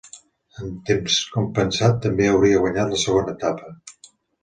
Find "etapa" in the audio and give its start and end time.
3.41-3.75